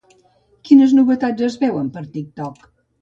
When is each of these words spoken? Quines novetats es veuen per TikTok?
Quines 0.69 0.95
novetats 0.99 1.47
es 1.49 1.59
veuen 1.65 1.93
per 1.99 2.03
TikTok? 2.17 2.65